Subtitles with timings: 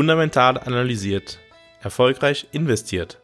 [0.00, 1.40] Fundamental analysiert.
[1.82, 3.20] Erfolgreich investiert.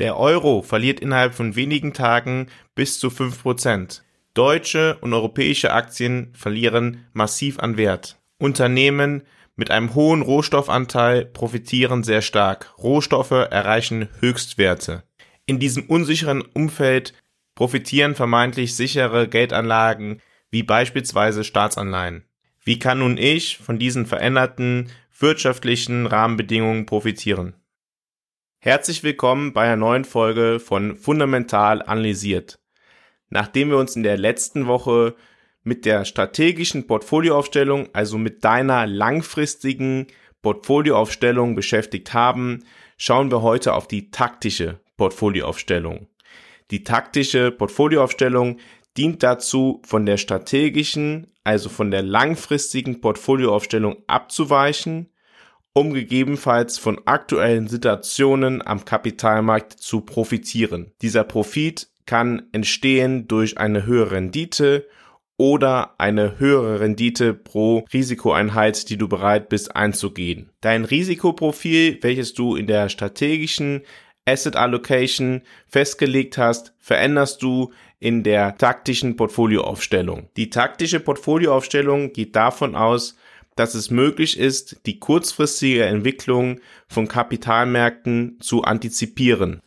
[0.00, 4.00] Der Euro verliert innerhalb von wenigen Tagen bis zu 5%.
[4.34, 8.18] Deutsche und europäische Aktien verlieren massiv an Wert.
[8.38, 9.22] Unternehmen
[9.54, 12.74] mit einem hohen Rohstoffanteil profitieren sehr stark.
[12.76, 15.04] Rohstoffe erreichen Höchstwerte.
[15.46, 17.14] In diesem unsicheren Umfeld
[17.54, 22.24] profitieren vermeintlich sichere Geldanlagen wie beispielsweise Staatsanleihen.
[22.68, 27.54] Wie kann nun ich von diesen veränderten wirtschaftlichen Rahmenbedingungen profitieren?
[28.60, 32.58] Herzlich willkommen bei einer neuen Folge von Fundamental analysiert.
[33.30, 35.16] Nachdem wir uns in der letzten Woche
[35.62, 40.06] mit der strategischen Portfolioaufstellung, also mit deiner langfristigen
[40.42, 42.64] Portfolioaufstellung beschäftigt haben,
[42.98, 46.08] schauen wir heute auf die taktische Portfolioaufstellung.
[46.70, 48.58] Die taktische Portfolioaufstellung
[48.96, 55.10] dient dazu, von der strategischen, also von der langfristigen Portfolioaufstellung abzuweichen,
[55.72, 60.92] um gegebenenfalls von aktuellen Situationen am Kapitalmarkt zu profitieren.
[61.02, 64.88] Dieser Profit kann entstehen durch eine höhere Rendite
[65.36, 70.50] oder eine höhere Rendite pro Risikoeinheit, die du bereit bist einzugehen.
[70.60, 73.82] Dein Risikoprofil, welches du in der strategischen
[74.26, 80.28] Asset Allocation festgelegt hast, veränderst du in der taktischen Portfolioaufstellung.
[80.36, 83.16] Die taktische Portfolioaufstellung geht davon aus,
[83.56, 89.60] dass es möglich ist, die kurzfristige Entwicklung von Kapitalmärkten zu antizipieren.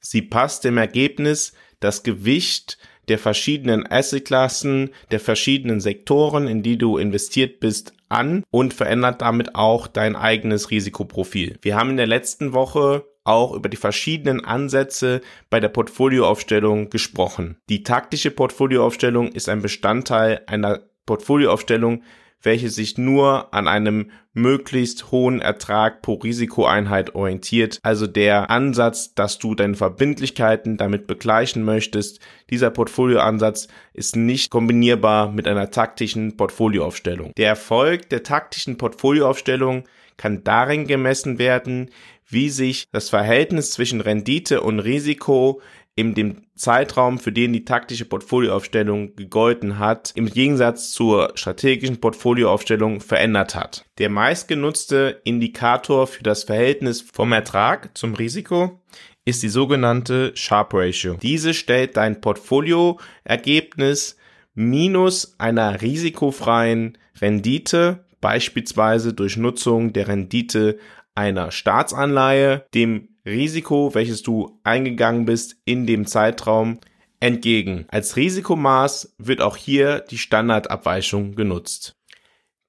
[0.00, 6.98] Sie passt dem Ergebnis das Gewicht der verschiedenen Assetklassen, der verschiedenen Sektoren, in die du
[6.98, 11.58] investiert bist, an und verändert damit auch dein eigenes Risikoprofil.
[11.62, 17.58] Wir haben in der letzten Woche auch über die verschiedenen Ansätze bei der Portfolioaufstellung gesprochen.
[17.68, 22.02] Die taktische Portfolioaufstellung ist ein Bestandteil einer Portfolioaufstellung,
[22.42, 29.38] welche sich nur an einem möglichst hohen Ertrag pro Risikoeinheit orientiert, also der Ansatz, dass
[29.38, 32.20] du deine Verbindlichkeiten damit begleichen möchtest.
[32.50, 37.32] Dieser Portfolioansatz ist nicht kombinierbar mit einer taktischen Portfolioaufstellung.
[37.36, 39.84] Der Erfolg der taktischen Portfolioaufstellung
[40.16, 41.90] kann darin gemessen werden,
[42.28, 45.60] wie sich das Verhältnis zwischen Rendite und Risiko
[45.98, 53.00] in dem Zeitraum, für den die taktische Portfolioaufstellung gegolten hat, im Gegensatz zur strategischen Portfolioaufstellung
[53.00, 53.84] verändert hat.
[53.98, 58.80] Der meistgenutzte Indikator für das Verhältnis vom Ertrag zum Risiko
[59.24, 61.14] ist die sogenannte Sharp Ratio.
[61.20, 64.16] Diese stellt dein Portfolioergebnis
[64.54, 70.78] minus einer risikofreien Rendite, beispielsweise durch Nutzung der Rendite
[71.18, 76.78] einer Staatsanleihe, dem Risiko, welches du eingegangen bist in dem Zeitraum,
[77.18, 77.86] entgegen.
[77.88, 81.96] Als Risikomaß wird auch hier die Standardabweichung genutzt.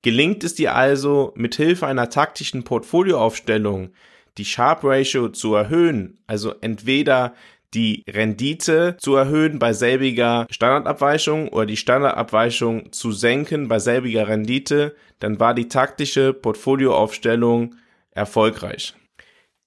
[0.01, 3.91] Gelingt es dir also, mit Hilfe einer taktischen Portfolioaufstellung
[4.39, 7.35] die Sharp Ratio zu erhöhen, also entweder
[7.75, 14.95] die Rendite zu erhöhen bei selbiger Standardabweichung oder die Standardabweichung zu senken bei selbiger Rendite,
[15.19, 17.75] dann war die taktische Portfolioaufstellung
[18.19, 18.94] erfolgreich.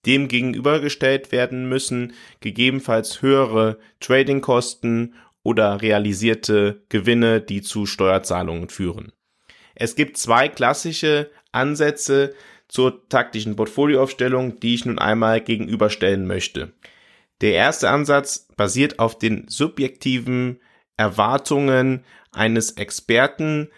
[0.06, 9.12] Dem gegenübergestellt werden müssen gegebenenfalls höhere Tradingkosten oder realisierte Gewinne, die zu Steuerzahlungen führen.
[9.74, 12.34] Es gibt zwei klassische Ansätze
[12.68, 16.72] zur taktischen Portfolioaufstellung, die ich nun einmal gegenüberstellen möchte.
[17.40, 20.60] Der erste Ansatz basiert auf den subjektiven
[20.96, 23.68] Erwartungen eines Experten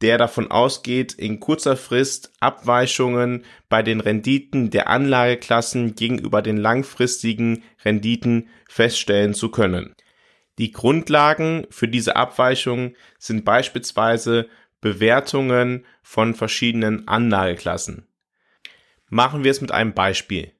[0.00, 7.62] der davon ausgeht, in kurzer Frist Abweichungen bei den Renditen der Anlageklassen gegenüber den langfristigen
[7.84, 9.94] Renditen feststellen zu können.
[10.58, 14.48] Die Grundlagen für diese Abweichungen sind beispielsweise
[14.80, 18.06] Bewertungen von verschiedenen Anlageklassen.
[19.08, 20.52] Machen wir es mit einem Beispiel.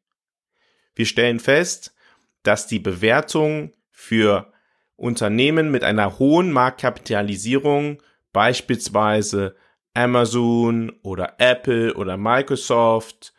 [0.94, 1.94] Wir stellen fest,
[2.42, 4.52] dass die Bewertung für
[4.96, 9.56] Unternehmen mit einer hohen Marktkapitalisierung beispielsweise
[9.94, 13.32] Amazon oder Apple oder Microsoft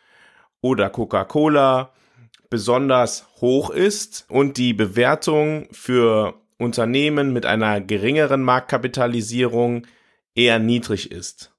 [0.61, 1.93] oder Coca-Cola
[2.49, 9.87] besonders hoch ist und die Bewertung für Unternehmen mit einer geringeren Marktkapitalisierung
[10.35, 11.55] eher niedrig ist.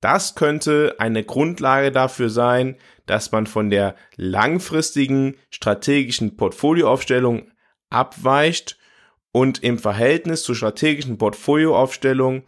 [0.00, 2.76] Das könnte eine Grundlage dafür sein,
[3.06, 7.50] dass man von der langfristigen strategischen Portfolioaufstellung
[7.88, 8.78] abweicht
[9.34, 12.44] und im Verhältnis zur strategischen Portfolioaufstellung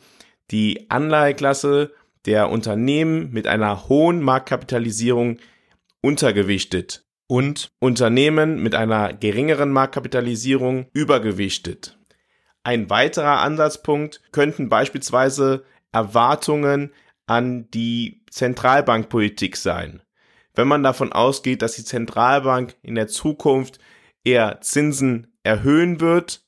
[0.53, 1.93] die Anleiheklasse
[2.27, 5.39] der Unternehmen mit einer hohen Marktkapitalisierung
[6.01, 11.99] untergewichtet und Unternehmen mit einer geringeren Marktkapitalisierung übergewichtet.
[12.63, 16.93] Ein weiterer Ansatzpunkt könnten beispielsweise Erwartungen
[17.27, 20.03] an die Zentralbankpolitik sein.
[20.55, 23.81] Wenn man davon ausgeht, dass die Zentralbank in der Zukunft
[24.23, 26.46] eher Zinsen erhöhen wird,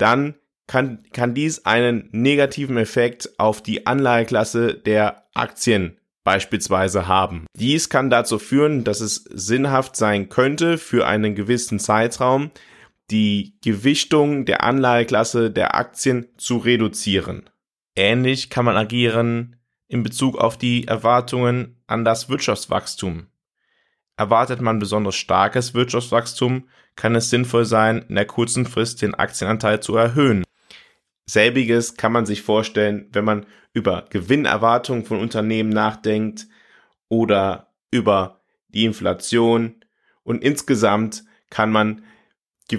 [0.00, 0.34] dann
[0.66, 7.46] kann, kann dies einen negativen Effekt auf die Anlageklasse der Aktien beispielsweise haben.
[7.56, 12.50] Dies kann dazu führen, dass es sinnhaft sein könnte, für einen gewissen Zeitraum
[13.10, 17.50] die Gewichtung der Anlageklasse der Aktien zu reduzieren.
[17.96, 19.56] Ähnlich kann man agieren
[19.88, 23.26] in Bezug auf die Erwartungen an das Wirtschaftswachstum.
[24.20, 29.80] Erwartet man besonders starkes Wirtschaftswachstum, kann es sinnvoll sein, in der kurzen Frist den Aktienanteil
[29.80, 30.44] zu erhöhen.
[31.24, 36.48] Selbiges kann man sich vorstellen, wenn man über Gewinnerwartungen von Unternehmen nachdenkt
[37.08, 39.76] oder über die Inflation
[40.22, 42.04] und insgesamt kann man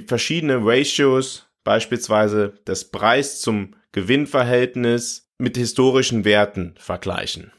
[0.06, 7.52] verschiedene Ratios, beispielsweise das Preis zum Gewinnverhältnis mit historischen Werten vergleichen.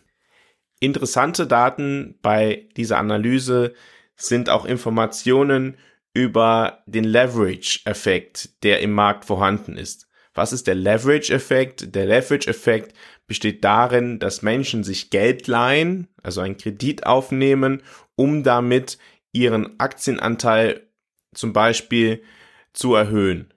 [0.82, 3.72] Interessante Daten bei dieser Analyse
[4.16, 5.76] sind auch Informationen
[6.12, 10.08] über den Leverage-Effekt, der im Markt vorhanden ist.
[10.34, 11.94] Was ist der Leverage-Effekt?
[11.94, 12.96] Der Leverage-Effekt
[13.28, 17.84] besteht darin, dass Menschen sich Geld leihen, also einen Kredit aufnehmen,
[18.16, 18.98] um damit
[19.30, 20.88] ihren Aktienanteil
[21.32, 22.24] zum Beispiel
[22.72, 23.54] zu erhöhen.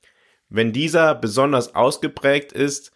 [0.50, 2.92] Wenn dieser besonders ausgeprägt ist,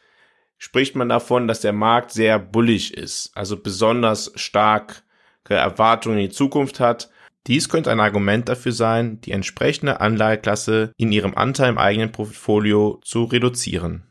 [0.59, 5.01] spricht man davon, dass der Markt sehr bullig ist, also besonders starke
[5.47, 7.09] Erwartungen in die Zukunft hat.
[7.47, 12.99] Dies könnte ein Argument dafür sein, die entsprechende Anleiheklasse in ihrem Anteil im eigenen Portfolio
[13.03, 14.03] zu reduzieren.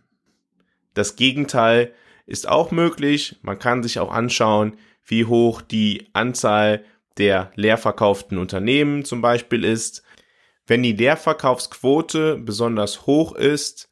[0.95, 1.93] Das Gegenteil
[2.27, 3.37] ist auch möglich.
[3.43, 6.85] Man kann sich auch anschauen, wie hoch die Anzahl
[7.19, 10.03] der leer verkauften Unternehmen zum Beispiel ist.
[10.67, 13.91] Wenn die Leerverkaufsquote besonders hoch ist,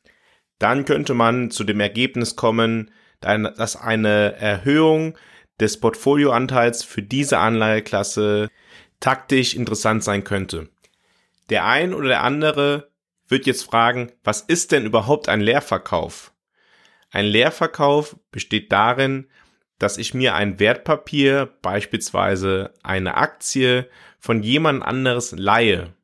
[0.59, 5.17] dann könnte man zu dem Ergebnis kommen, dass eine Erhöhung
[5.61, 8.49] des Portfolioanteils für diese Anleiheklasse
[9.01, 10.69] taktisch interessant sein könnte.
[11.51, 12.91] Der ein oder der andere
[13.29, 16.33] wird jetzt fragen, was ist denn überhaupt ein Leerverkauf?
[17.11, 19.29] Ein Leerverkauf besteht darin,
[19.79, 23.89] dass ich mir ein Wertpapier, beispielsweise eine Aktie,
[24.19, 25.96] von jemand anderes leihe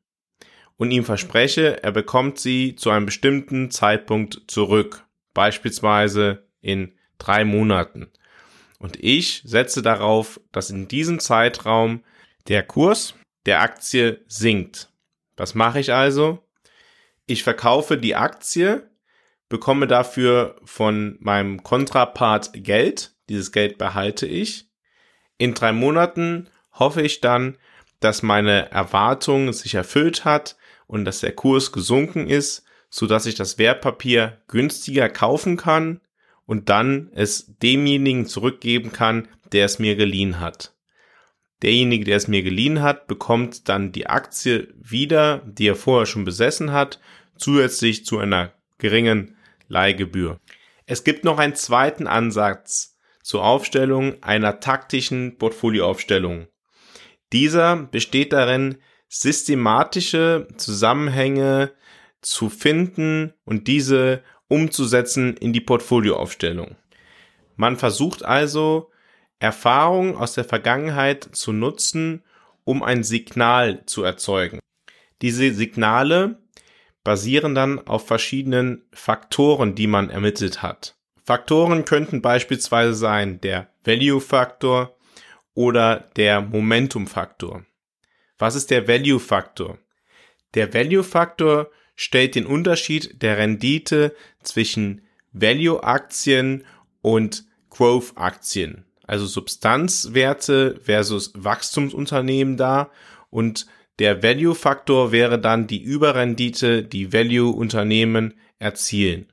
[0.77, 8.11] und ihm verspreche, er bekommt sie zu einem bestimmten Zeitpunkt zurück, beispielsweise in drei Monaten.
[8.79, 12.03] Und ich setze darauf, dass in diesem Zeitraum
[12.47, 13.15] der Kurs
[13.45, 14.89] der Aktie sinkt.
[15.37, 16.43] Was mache ich also?
[17.25, 18.89] Ich verkaufe die Aktie,
[19.47, 23.15] bekomme dafür von meinem Kontrapart Geld.
[23.29, 24.67] Dieses Geld behalte ich.
[25.37, 27.57] In drei Monaten hoffe ich dann,
[27.99, 30.57] dass meine Erwartung sich erfüllt hat
[30.93, 36.01] und dass der Kurs gesunken ist, so dass ich das Wertpapier günstiger kaufen kann
[36.45, 40.75] und dann es demjenigen zurückgeben kann, der es mir geliehen hat.
[41.63, 46.25] Derjenige, der es mir geliehen hat, bekommt dann die Aktie wieder, die er vorher schon
[46.25, 46.99] besessen hat,
[47.37, 49.35] zusätzlich zu einer geringen
[49.67, 50.39] Leihgebühr.
[50.85, 56.45] Es gibt noch einen zweiten Ansatz zur Aufstellung einer taktischen Portfolioaufstellung.
[57.31, 58.77] Dieser besteht darin,
[59.13, 61.71] systematische Zusammenhänge
[62.21, 66.75] zu finden und diese umzusetzen in die Portfolioaufstellung.
[67.55, 68.89] Man versucht also,
[69.37, 72.23] Erfahrungen aus der Vergangenheit zu nutzen,
[72.63, 74.59] um ein Signal zu erzeugen.
[75.21, 76.39] Diese Signale
[77.03, 80.95] basieren dann auf verschiedenen Faktoren, die man ermittelt hat.
[81.23, 84.97] Faktoren könnten beispielsweise sein der Value-Faktor
[85.53, 87.63] oder der Momentum-Faktor.
[88.43, 89.79] Was ist der Value-Faktor?
[90.53, 96.65] Der Value-Faktor stellt den Unterschied der Rendite zwischen Value-Aktien
[97.01, 102.89] und Growth-Aktien also Substanzwerte versus Wachstumsunternehmen da
[103.29, 103.67] und
[103.99, 109.31] der Value-Faktor wäre dann die Überrendite, die Value-Unternehmen erzielen.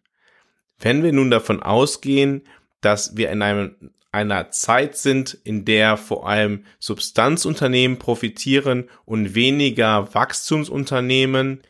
[0.78, 2.42] Wenn wir nun davon ausgehen,
[2.80, 10.12] dass wir in einem, einer Zeit sind, in der vor allem Substanzunternehmen profitieren und weniger
[10.14, 11.62] Wachstumsunternehmen,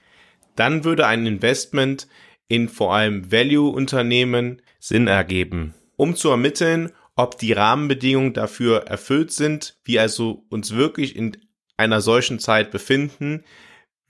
[0.56, 2.08] dann würde ein Investment
[2.48, 5.74] in vor allem Value-Unternehmen Sinn ergeben.
[5.96, 11.36] Um zu ermitteln, ob die Rahmenbedingungen dafür erfüllt sind, wir also uns wirklich in
[11.76, 13.44] einer solchen Zeit befinden,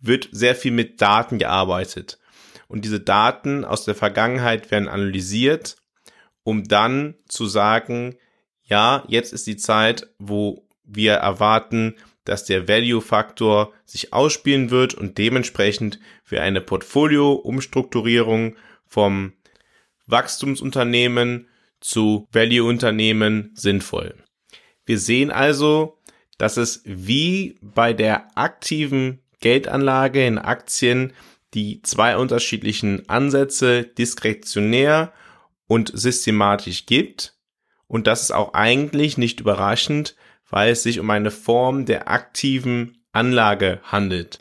[0.01, 2.19] wird sehr viel mit Daten gearbeitet.
[2.69, 5.77] Und diese Daten aus der Vergangenheit werden analysiert,
[6.43, 8.17] um dann zu sagen,
[8.63, 15.19] ja, jetzt ist die Zeit, wo wir erwarten, dass der Value-Faktor sich ausspielen wird und
[15.19, 18.57] dementsprechend wir eine Portfolio-Umstrukturierung
[18.87, 19.33] vom
[20.07, 21.49] Wachstumsunternehmen
[21.81, 24.15] zu Value-Unternehmen sinnvoll.
[24.85, 25.99] Wir sehen also,
[26.39, 31.13] dass es wie bei der aktiven Geldanlage in Aktien
[31.55, 35.13] die zwei unterschiedlichen Ansätze diskretionär
[35.71, 37.37] und systematisch gibt.
[37.87, 40.17] Und das ist auch eigentlich nicht überraschend,
[40.49, 44.41] weil es sich um eine Form der aktiven Anlage handelt.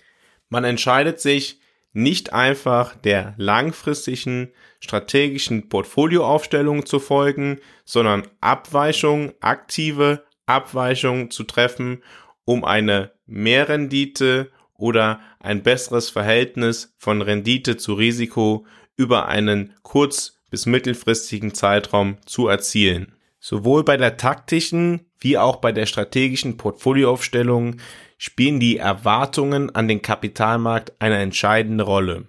[0.50, 1.60] Man entscheidet sich
[1.94, 12.02] nicht einfach der langfristigen strategischen Portfolioaufstellung zu folgen, sondern Abweichungen, aktive Abweichungen zu treffen,
[12.44, 20.66] um eine Mehrrendite oder ein besseres Verhältnis von Rendite zu Risiko über einen kurz- bis
[20.66, 23.14] mittelfristigen Zeitraum zu erzielen.
[23.40, 27.78] Sowohl bei der taktischen wie auch bei der strategischen Portfolioaufstellung
[28.18, 32.26] spielen die Erwartungen an den Kapitalmarkt eine entscheidende Rolle.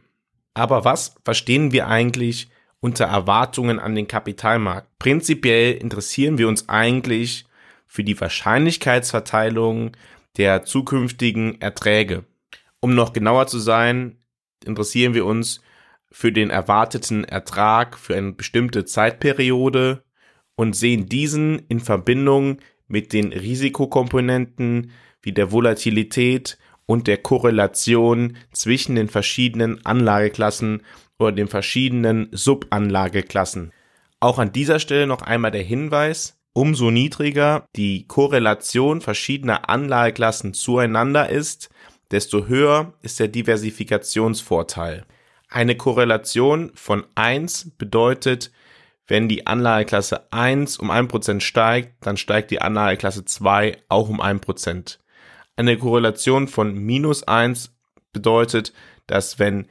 [0.54, 2.48] Aber was verstehen wir eigentlich
[2.80, 4.98] unter Erwartungen an den Kapitalmarkt?
[4.98, 7.44] Prinzipiell interessieren wir uns eigentlich
[7.86, 9.92] für die Wahrscheinlichkeitsverteilung
[10.36, 12.24] der zukünftigen Erträge.
[12.80, 14.16] Um noch genauer zu sein,
[14.64, 15.60] interessieren wir uns
[16.10, 20.02] für den erwarteten Ertrag für eine bestimmte Zeitperiode
[20.56, 24.90] und sehen diesen in Verbindung mit den Risikokomponenten
[25.22, 30.82] wie der Volatilität und der Korrelation zwischen den verschiedenen Anlageklassen
[31.18, 33.72] oder den verschiedenen Subanlageklassen.
[34.18, 41.30] Auch an dieser Stelle noch einmal der Hinweis, umso niedriger die Korrelation verschiedener Anlageklassen zueinander
[41.30, 41.70] ist,
[42.10, 45.06] desto höher ist der Diversifikationsvorteil.
[45.50, 48.52] Eine Korrelation von 1 bedeutet,
[49.08, 54.98] wenn die Anlageklasse 1 um 1% steigt, dann steigt die Anlageklasse 2 auch um 1%.
[55.56, 57.72] Eine Korrelation von minus 1
[58.12, 58.72] bedeutet,
[59.08, 59.66] dass wenn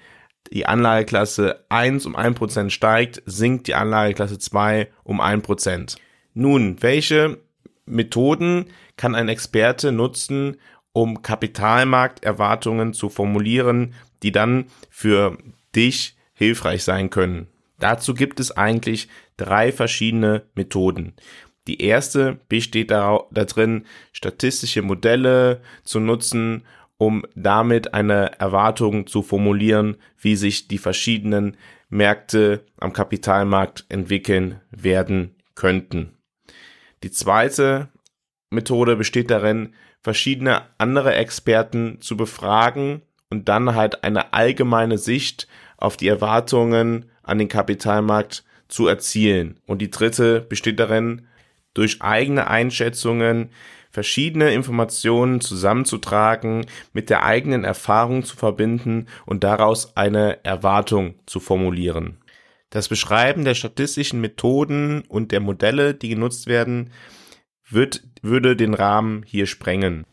[0.52, 5.96] die Anlageklasse 1 um 1% steigt, sinkt die Anlageklasse 2 um 1%.
[6.34, 7.38] Nun, welche
[7.86, 8.66] Methoden
[8.98, 10.58] kann ein Experte nutzen,
[10.92, 15.38] um Kapitalmarkterwartungen zu formulieren, die dann für
[15.76, 17.48] dich hilfreich sein können.
[17.80, 19.08] Dazu gibt es eigentlich
[19.38, 21.14] drei verschiedene Methoden.
[21.68, 26.64] Die erste besteht darin, statistische Modelle zu nutzen,
[26.98, 31.56] um damit eine Erwartung zu formulieren, wie sich die verschiedenen
[31.90, 36.18] Märkte am Kapitalmarkt entwickeln werden könnten.
[37.04, 37.90] Die zweite
[38.50, 45.98] Methode besteht darin, verschiedene andere Experten zu befragen und dann halt eine allgemeine Sicht auf
[45.98, 49.60] die Erwartungen an den Kapitalmarkt zu erzielen.
[49.66, 51.28] Und die dritte besteht darin,
[51.74, 53.50] durch eigene Einschätzungen
[53.92, 62.18] verschiedene Informationen zusammenzutragen, mit der eigenen Erfahrung zu verbinden und daraus eine Erwartung zu formulieren.
[62.70, 66.92] Das Beschreiben der statistischen Methoden und der Modelle, die genutzt werden,
[67.68, 70.06] wird, würde den Rahmen hier sprengen.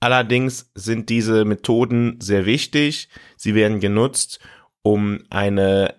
[0.00, 3.10] Allerdings sind diese Methoden sehr wichtig.
[3.36, 4.40] Sie werden genutzt,
[4.82, 5.94] um eine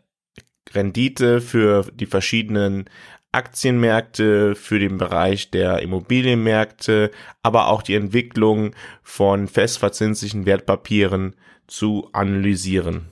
[0.74, 2.86] Rendite für die verschiedenen
[3.32, 7.12] Aktienmärkte, für den Bereich der Immobilienmärkte,
[7.44, 11.36] aber auch die Entwicklung von festverzinslichen Wertpapieren
[11.68, 13.08] zu analysieren.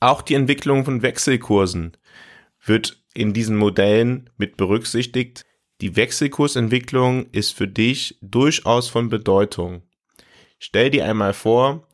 [0.00, 1.96] Auch die Entwicklung von Wechselkursen
[2.64, 5.44] wird in diesen Modellen mit berücksichtigt.
[5.82, 9.82] Die Wechselkursentwicklung ist für dich durchaus von Bedeutung.
[10.58, 11.86] Stell dir einmal vor,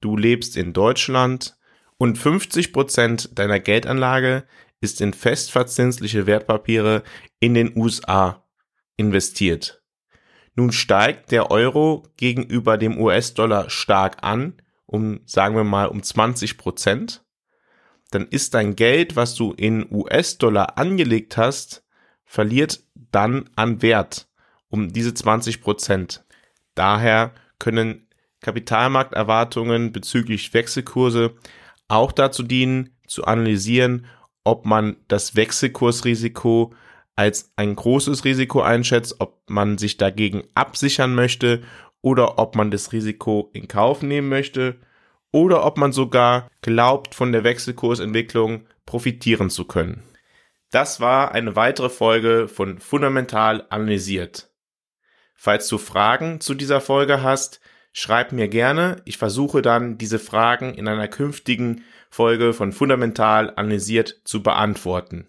[0.00, 1.56] du lebst in Deutschland
[1.98, 4.44] und 50 Prozent deiner Geldanlage
[4.80, 7.04] ist in festverzinsliche Wertpapiere
[7.38, 8.44] in den USA
[8.96, 9.82] investiert.
[10.56, 16.58] Nun steigt der Euro gegenüber dem US-Dollar stark an, um, sagen wir mal, um 20
[16.58, 17.24] Prozent.
[18.10, 21.84] Dann ist dein Geld, was du in US-Dollar angelegt hast,
[22.28, 24.28] verliert dann an Wert
[24.68, 26.24] um diese 20 Prozent.
[26.74, 28.06] Daher können
[28.42, 31.34] Kapitalmarkterwartungen bezüglich Wechselkurse
[31.88, 34.06] auch dazu dienen, zu analysieren,
[34.44, 36.74] ob man das Wechselkursrisiko
[37.16, 41.62] als ein großes Risiko einschätzt, ob man sich dagegen absichern möchte
[42.02, 44.76] oder ob man das Risiko in Kauf nehmen möchte
[45.32, 50.02] oder ob man sogar glaubt, von der Wechselkursentwicklung profitieren zu können.
[50.70, 54.50] Das war eine weitere Folge von Fundamental analysiert.
[55.34, 57.60] Falls du Fragen zu dieser Folge hast,
[57.92, 59.00] schreib mir gerne.
[59.06, 65.28] Ich versuche dann, diese Fragen in einer künftigen Folge von Fundamental analysiert zu beantworten.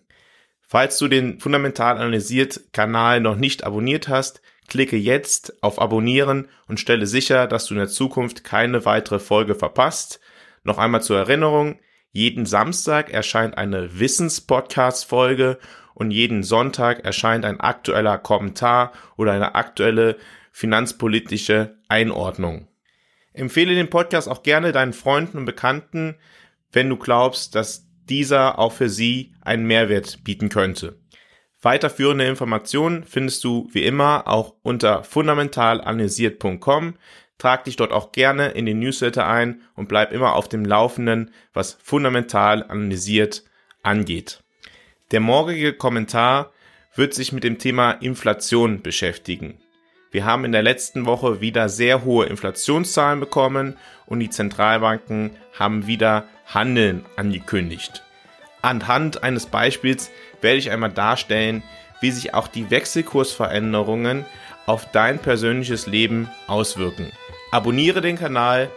[0.62, 6.80] Falls du den Fundamental analysiert Kanal noch nicht abonniert hast, klicke jetzt auf Abonnieren und
[6.80, 10.20] stelle sicher, dass du in der Zukunft keine weitere Folge verpasst.
[10.64, 11.80] Noch einmal zur Erinnerung,
[12.12, 15.60] jeden Samstag erscheint eine Wissenspodcast-Folge
[15.94, 20.18] und jeden Sonntag erscheint ein aktueller Kommentar oder eine aktuelle
[20.52, 22.68] finanzpolitische Einordnung.
[23.34, 26.16] Empfehle den Podcast auch gerne deinen Freunden und Bekannten,
[26.72, 31.00] wenn du glaubst, dass dieser auch für sie einen Mehrwert bieten könnte.
[31.62, 36.96] Weiterführende Informationen findest du wie immer auch unter fundamentalanalysiert.com.
[37.40, 41.32] Trag dich dort auch gerne in den Newsletter ein und bleib immer auf dem Laufenden,
[41.54, 43.44] was fundamental analysiert
[43.82, 44.44] angeht.
[45.12, 46.52] Der morgige Kommentar
[46.96, 49.58] wird sich mit dem Thema Inflation beschäftigen.
[50.12, 55.88] Wir haben in der letzten Woche wieder sehr hohe Inflationszahlen bekommen und die Zentralbanken haben
[55.88, 58.04] wieder Handeln angekündigt.
[58.62, 61.64] Anhand eines Beispiels werde ich einmal darstellen,
[62.02, 64.26] wie sich auch die Wechselkursveränderungen
[64.66, 67.12] auf dein persönliches Leben auswirken.
[67.52, 68.70] Abonniere den Kanal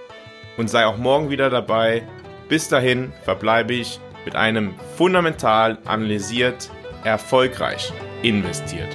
[0.57, 2.03] und sei auch morgen wieder dabei.
[2.49, 6.71] Bis dahin verbleibe ich mit einem fundamental analysiert,
[7.05, 8.89] erfolgreich investiert.